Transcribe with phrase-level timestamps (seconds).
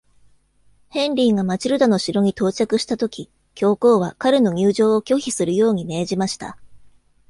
[0.89, 6.57] ヘンリーがマチルダの城に到着したとき、教皇は彼の入城を拒否するように命じました。